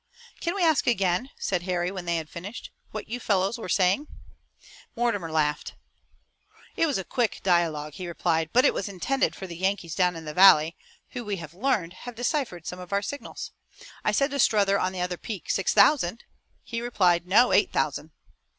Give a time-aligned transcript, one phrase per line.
[0.39, 4.07] "Can we ask again," said Harry, when they had finished, "what you fellows were saying?"
[4.95, 5.75] Mortimer laughed.
[6.75, 10.15] "It was a quick dialogue," he replied, "but it was intended for the Yankees down
[10.15, 10.75] in the valley,
[11.09, 13.51] who, we learn, have deciphered some of our signals.
[14.03, 16.23] I said to Strother on the other peak: 'Six thousand?'
[16.63, 18.09] He replied: 'No, eight thousand!'